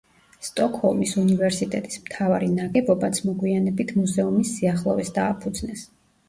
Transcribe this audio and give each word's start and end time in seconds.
სტოკჰოლმის 0.45 1.11
უნივერსიტეტის 1.23 1.97
მთავარი 2.05 2.47
ნაგებობაც 2.53 3.19
მოგვიანებით 3.27 3.93
მუზეუმის 3.99 4.55
სიახლოვეს 4.57 5.15
დააფუძნეს. 5.21 5.87